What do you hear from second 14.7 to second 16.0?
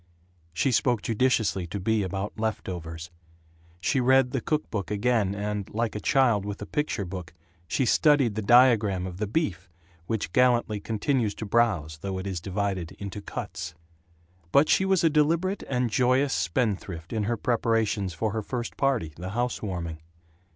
was a deliberate and